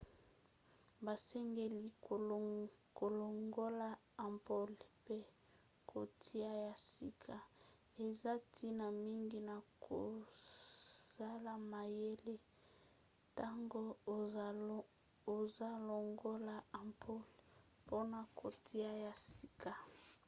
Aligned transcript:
basengeli 1.05 1.83
kolongola 2.99 3.89
ampoule 4.25 4.83
mpe 4.99 5.17
kotia 5.89 6.51
ya 6.65 6.73
sika. 6.91 7.35
eza 8.05 8.33
ntina 8.41 8.85
mingi 9.03 9.39
na 9.49 9.57
kozala 9.85 11.53
mayele 11.71 12.35
ntango 13.29 13.81
ozolongola 15.39 16.55
ampoule 16.79 17.33
mpona 17.83 18.19
kotia 18.39 18.91
ya 19.03 19.13
sika 19.33 19.73